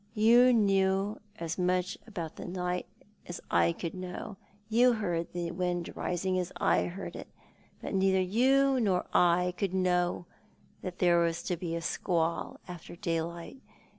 You 0.15 0.51
knew 0.51 1.19
as 1.37 1.59
much 1.59 1.95
about 2.07 2.35
the 2.35 2.47
night 2.47 2.87
as 3.27 3.39
I 3.51 3.71
could 3.71 3.93
know. 3.93 4.37
You 4.67 4.93
heard 4.93 5.31
the 5.31 5.51
wind 5.51 5.95
rising, 5.95 6.39
as 6.39 6.51
I 6.57 6.85
heard 6.85 7.15
it. 7.15 7.27
But 7.83 7.93
neither 7.93 8.19
you 8.19 8.79
nor 8.79 9.05
I 9.13 9.53
could 9.57 9.75
know 9.75 10.25
that 10.81 10.97
there 10.97 11.19
was 11.19 11.43
to 11.43 11.55
be 11.55 11.75
a 11.75 11.81
squall 11.83 12.59
after 12.67 12.95
daylight. 12.95 13.57